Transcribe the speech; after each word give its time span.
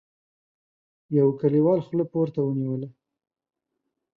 يوه 1.17 1.31
کليوال 1.41 1.79
خوله 1.85 2.05
پورته 2.13 2.39
ونيوله: 2.43 2.89